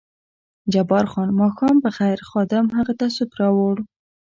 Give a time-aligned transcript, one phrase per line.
[0.73, 3.75] جبار خان: ماښام په خیر، خادم هغه ته سوپ راوړ.